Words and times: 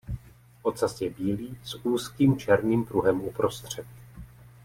Ocas 0.63 0.99
je 1.01 1.09
bílý 1.09 1.57
s 1.63 1.85
úzkým 1.85 2.37
černým 2.37 2.85
pruhem 2.85 3.21
uprostřed. 3.21 3.85